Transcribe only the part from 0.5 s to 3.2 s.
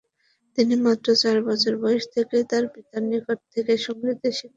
তিনি মাত্র চার বছর বয়স থেকেই তার পিতার